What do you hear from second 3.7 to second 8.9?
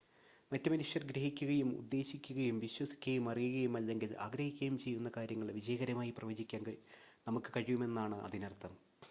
അല്ലെങ്കിൽ ആഗ്രഹിക്കുകയും ചെയ്യുന്ന കാര്യങ്ങൾ വിജയകരമായി പ്രവചിക്കാൻ നമുക്ക് കഴിയുമെന്നാണ് അതിനർത്ഥം